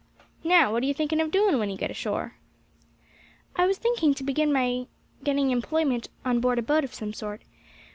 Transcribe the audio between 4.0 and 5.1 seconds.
to begin by